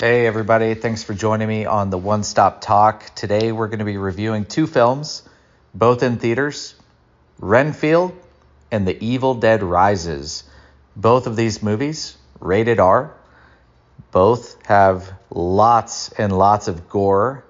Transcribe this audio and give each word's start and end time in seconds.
Hey, 0.00 0.28
everybody. 0.28 0.74
Thanks 0.74 1.02
for 1.02 1.12
joining 1.12 1.48
me 1.48 1.66
on 1.66 1.90
the 1.90 1.98
One 1.98 2.22
Stop 2.22 2.60
Talk. 2.60 3.12
Today, 3.16 3.50
we're 3.50 3.66
going 3.66 3.80
to 3.80 3.84
be 3.84 3.96
reviewing 3.96 4.44
two 4.44 4.68
films, 4.68 5.28
both 5.74 6.04
in 6.04 6.18
theaters 6.18 6.76
Renfield 7.40 8.16
and 8.70 8.86
The 8.86 8.96
Evil 9.04 9.34
Dead 9.34 9.60
Rises. 9.60 10.44
Both 10.94 11.26
of 11.26 11.34
these 11.34 11.64
movies, 11.64 12.16
rated 12.38 12.78
R, 12.78 13.12
both 14.12 14.64
have 14.66 15.12
lots 15.30 16.12
and 16.12 16.38
lots 16.38 16.68
of 16.68 16.88
gore. 16.88 17.44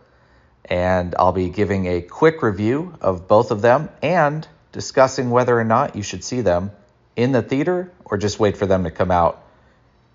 And 0.64 1.14
I'll 1.18 1.32
be 1.32 1.50
giving 1.50 1.84
a 1.84 2.00
quick 2.00 2.42
review 2.42 2.94
of 3.02 3.28
both 3.28 3.50
of 3.50 3.60
them 3.60 3.90
and 4.00 4.48
discussing 4.72 5.28
whether 5.28 5.60
or 5.60 5.64
not 5.64 5.96
you 5.96 6.02
should 6.02 6.24
see 6.24 6.40
them 6.40 6.70
in 7.14 7.32
the 7.32 7.42
theater 7.42 7.92
or 8.06 8.16
just 8.16 8.40
wait 8.40 8.56
for 8.56 8.64
them 8.64 8.84
to 8.84 8.90
come 8.90 9.10
out 9.10 9.44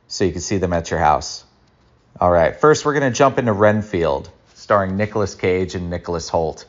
so 0.08 0.24
you 0.24 0.32
can 0.32 0.42
see 0.42 0.58
them 0.58 0.74
at 0.74 0.90
your 0.90 1.00
house. 1.00 1.46
All 2.22 2.30
right, 2.30 2.56
first 2.56 2.86
we're 2.86 2.94
going 2.94 3.12
to 3.12 3.18
jump 3.18 3.40
into 3.40 3.54
Renfield, 3.54 4.30
starring 4.54 4.98
Nicolas 4.98 5.34
Cage 5.34 5.74
and 5.74 5.90
Nicholas 5.90 6.30
Hoult. 6.30 6.66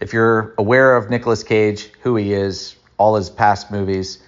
If 0.00 0.12
you're 0.12 0.52
aware 0.58 0.96
of 0.96 1.08
Nicolas 1.08 1.44
Cage, 1.44 1.92
who 2.00 2.16
he 2.16 2.32
is, 2.32 2.74
all 2.98 3.14
his 3.14 3.30
past 3.30 3.70
movies, 3.70 4.18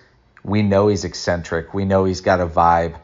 we 0.45 0.63
know 0.63 0.87
he's 0.87 1.05
eccentric. 1.05 1.75
We 1.75 1.85
know 1.85 2.05
he's 2.05 2.21
got 2.21 2.41
a 2.41 2.47
vibe. 2.47 2.97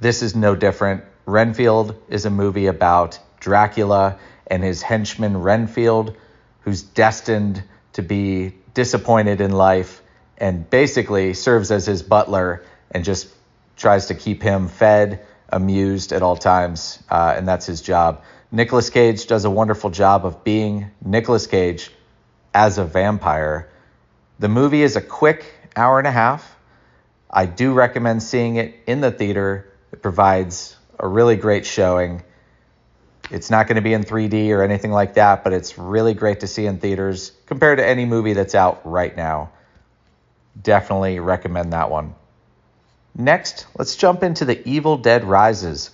This 0.00 0.22
is 0.22 0.34
no 0.34 0.56
different. 0.56 1.04
Renfield 1.26 1.96
is 2.08 2.24
a 2.24 2.30
movie 2.30 2.66
about 2.66 3.18
Dracula 3.40 4.18
and 4.46 4.64
his 4.64 4.80
henchman 4.80 5.42
Renfield, 5.42 6.16
who's 6.60 6.82
destined 6.82 7.62
to 7.92 8.00
be 8.00 8.54
disappointed 8.72 9.42
in 9.42 9.52
life 9.52 10.00
and 10.38 10.68
basically 10.70 11.34
serves 11.34 11.70
as 11.70 11.84
his 11.84 12.02
butler 12.02 12.64
and 12.90 13.04
just 13.04 13.28
tries 13.76 14.06
to 14.06 14.14
keep 14.14 14.42
him 14.42 14.68
fed 14.68 15.26
amused 15.48 16.12
at 16.12 16.22
all 16.22 16.36
times, 16.36 17.02
uh, 17.10 17.34
and 17.36 17.46
that's 17.46 17.66
his 17.66 17.80
job. 17.80 18.22
Nicolas 18.50 18.90
Cage 18.90 19.26
does 19.26 19.44
a 19.44 19.50
wonderful 19.50 19.90
job 19.90 20.24
of 20.24 20.44
being 20.44 20.90
Nicolas 21.04 21.46
Cage 21.46 21.90
as 22.52 22.78
a 22.78 22.84
vampire. 22.84 23.68
The 24.38 24.48
movie 24.48 24.82
is 24.82 24.96
a 24.96 25.00
quick 25.00 25.44
hour 25.76 25.98
and 25.98 26.06
a 26.06 26.12
half. 26.12 26.56
I 27.30 27.46
do 27.46 27.72
recommend 27.72 28.22
seeing 28.22 28.56
it 28.56 28.74
in 28.86 29.00
the 29.00 29.10
theater. 29.10 29.72
It 29.92 30.02
provides 30.02 30.76
a 30.98 31.08
really 31.08 31.36
great 31.36 31.66
showing. 31.66 32.22
It's 33.30 33.50
not 33.50 33.66
going 33.66 33.76
to 33.76 33.82
be 33.82 33.92
in 33.92 34.04
3D 34.04 34.50
or 34.50 34.62
anything 34.62 34.92
like 34.92 35.14
that, 35.14 35.42
but 35.42 35.52
it's 35.52 35.78
really 35.78 36.14
great 36.14 36.40
to 36.40 36.46
see 36.46 36.66
in 36.66 36.78
theaters 36.78 37.32
compared 37.46 37.78
to 37.78 37.86
any 37.86 38.04
movie 38.04 38.34
that's 38.34 38.54
out 38.54 38.82
right 38.84 39.16
now. 39.16 39.50
Definitely 40.60 41.18
recommend 41.18 41.72
that 41.72 41.90
one. 41.90 42.14
Next, 43.16 43.66
let's 43.78 43.94
jump 43.94 44.24
into 44.24 44.44
The 44.44 44.68
Evil 44.68 44.96
Dead 44.96 45.22
Rises. 45.22 45.92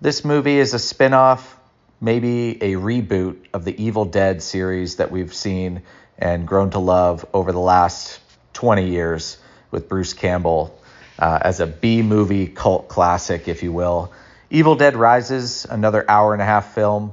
This 0.00 0.24
movie 0.24 0.58
is 0.58 0.74
a 0.74 0.78
spin 0.78 1.12
off, 1.12 1.58
maybe 2.00 2.62
a 2.62 2.74
reboot 2.74 3.36
of 3.52 3.64
the 3.64 3.82
Evil 3.82 4.04
Dead 4.04 4.40
series 4.40 4.96
that 4.96 5.10
we've 5.10 5.34
seen 5.34 5.82
and 6.16 6.46
grown 6.46 6.70
to 6.70 6.78
love 6.78 7.26
over 7.34 7.50
the 7.50 7.58
last 7.58 8.20
20 8.52 8.88
years 8.88 9.38
with 9.72 9.88
Bruce 9.88 10.12
Campbell 10.12 10.78
uh, 11.18 11.40
as 11.42 11.58
a 11.58 11.66
B 11.66 12.02
movie 12.02 12.46
cult 12.46 12.86
classic, 12.86 13.48
if 13.48 13.64
you 13.64 13.72
will. 13.72 14.12
Evil 14.48 14.76
Dead 14.76 14.94
Rises, 14.94 15.64
another 15.68 16.08
hour 16.08 16.32
and 16.32 16.40
a 16.40 16.46
half 16.46 16.76
film, 16.76 17.12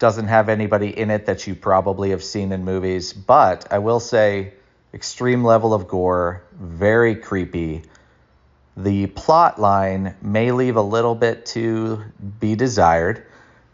doesn't 0.00 0.26
have 0.26 0.48
anybody 0.48 0.88
in 0.88 1.12
it 1.12 1.26
that 1.26 1.46
you 1.46 1.54
probably 1.54 2.10
have 2.10 2.24
seen 2.24 2.50
in 2.50 2.64
movies, 2.64 3.12
but 3.12 3.68
I 3.70 3.78
will 3.78 4.00
say 4.00 4.54
extreme 4.92 5.44
level 5.44 5.72
of 5.72 5.86
gore, 5.86 6.42
very 6.58 7.14
creepy 7.14 7.82
the 8.76 9.06
plot 9.06 9.58
line 9.58 10.14
may 10.20 10.52
leave 10.52 10.76
a 10.76 10.82
little 10.82 11.14
bit 11.14 11.46
to 11.46 12.02
be 12.40 12.54
desired, 12.54 13.24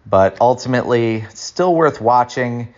but 0.06 0.41
ultimately 0.41 1.25
still 1.34 1.75
worth 1.75 2.00
watching. 2.00 2.72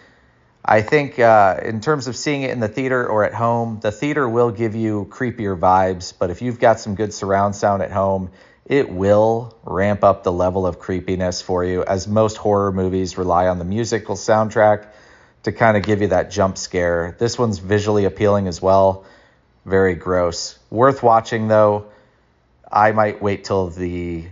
I 0.64 0.81
think 0.81 1.19
uh, 1.19 1.60
in 1.62 1.81
terms 1.82 2.06
of 2.06 2.16
seeing 2.16 2.43
it 2.43 2.50
in 2.50 2.60
the 2.60 2.69
theater 2.69 3.06
or 3.06 3.25
at 3.25 3.34
home, 3.34 3.81
the 3.82 3.93
theater 3.93 4.26
will 4.26 4.50
give 4.50 4.75
you 4.75 5.06
creepier 5.10 5.59
vibes, 5.59 6.15
but 6.19 6.31
if 6.31 6.41
you've 6.41 6.59
got 6.59 6.81
some 6.81 6.94
good 6.94 7.12
surround 7.12 7.54
sound 7.54 7.82
at 7.82 7.91
home, 7.91 8.31
it 8.65 8.88
will 8.88 9.54
ramp 9.62 10.03
up 10.03 10.22
the 10.22 10.32
level 10.32 10.66
of 10.66 10.78
creepiness 10.78 11.43
for 11.43 11.62
you, 11.65 11.84
as 11.84 12.09
most 12.09 12.38
horror 12.38 12.72
movies 12.72 13.19
rely 13.19 13.48
on 13.48 13.59
the 13.59 13.65
musical 13.66 14.16
soundtrack 14.16 14.87
to 15.43 15.53
kind 15.53 15.77
of 15.77 15.82
give 15.82 16.00
you 16.00 16.09
that 16.09 16.31
jump 16.31 16.56
scare. 16.56 17.15
This 17.19 17.38
one's 17.38 17.59
visually 17.59 18.06
appealing 18.06 18.48
as 18.48 18.62
well, 18.62 19.04
very 19.66 19.94
gross. 19.94 20.59
Worth 20.71 21.03
watching 21.03 21.48
though. 21.48 21.91
I 22.74 22.90
might 22.90 23.22
wait 23.22 23.44
till 23.44 23.68
the 23.68 24.24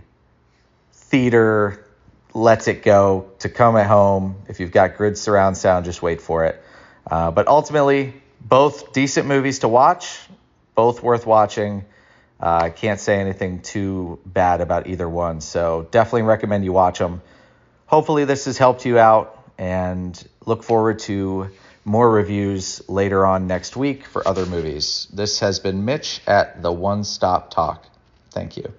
theater 0.91 1.87
lets 2.33 2.67
it 2.67 2.83
go 2.83 3.31
to 3.39 3.47
come 3.47 3.77
at 3.77 3.87
home. 3.87 4.35
If 4.49 4.59
you've 4.59 4.73
got 4.73 4.97
good 4.97 5.17
surround 5.17 5.55
sound, 5.55 5.85
just 5.85 6.01
wait 6.01 6.21
for 6.21 6.43
it. 6.43 6.61
Uh, 7.09 7.31
but 7.31 7.47
ultimately, 7.47 8.13
both 8.41 8.91
decent 8.91 9.27
movies 9.27 9.59
to 9.59 9.69
watch, 9.69 10.19
both 10.75 11.01
worth 11.01 11.25
watching. 11.25 11.85
Uh, 12.41 12.45
I 12.45 12.67
uh, 12.67 12.69
can't 12.71 12.99
say 12.99 13.21
anything 13.21 13.61
too 13.61 14.19
bad 14.25 14.59
about 14.59 14.87
either 14.87 15.07
one. 15.07 15.39
So 15.39 15.87
definitely 15.91 16.23
recommend 16.23 16.65
you 16.65 16.73
watch 16.73 16.99
them. 16.99 17.21
Hopefully, 17.85 18.25
this 18.25 18.43
has 18.45 18.57
helped 18.57 18.85
you 18.85 18.99
out 18.99 19.41
and 19.57 20.21
look 20.45 20.63
forward 20.63 20.99
to 20.99 21.49
more 21.85 22.11
reviews 22.11 22.81
later 22.89 23.25
on 23.25 23.47
next 23.47 23.77
week 23.77 24.05
for 24.05 24.27
other 24.27 24.45
movies. 24.45 25.07
This 25.13 25.39
has 25.39 25.59
been 25.59 25.85
Mitch 25.85 26.19
at 26.27 26.61
the 26.61 26.73
One 26.73 27.05
Stop 27.05 27.49
Talk. 27.49 27.85
Thank 28.33 28.57
you. 28.57 28.73